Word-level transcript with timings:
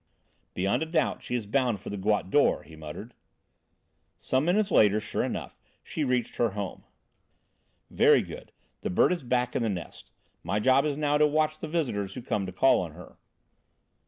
"Beyond 0.55 0.81
a 0.81 0.87
doubt 0.87 1.21
she 1.21 1.35
is 1.35 1.45
bound 1.45 1.79
for 1.79 1.91
the 1.91 1.95
Goutte 1.95 2.31
d'Or," 2.31 2.63
he 2.63 2.75
muttered. 2.75 3.13
Some 4.17 4.45
minutes 4.45 4.71
later, 4.71 4.99
sure 4.99 5.23
enough, 5.23 5.59
she 5.83 6.03
reached 6.03 6.37
her 6.37 6.49
home. 6.57 6.85
"Very 7.91 8.23
good! 8.23 8.51
The 8.79 8.89
bird 8.89 9.13
is 9.13 9.21
back 9.21 9.55
in 9.55 9.61
the 9.61 9.69
nest: 9.69 10.09
My 10.41 10.59
job 10.59 10.85
is 10.85 10.97
now 10.97 11.19
to 11.19 11.27
watch 11.27 11.59
the 11.59 11.67
visitors 11.67 12.15
who 12.15 12.23
come 12.23 12.47
to 12.47 12.51
call 12.51 12.81
on 12.81 12.93
her." 12.93 13.19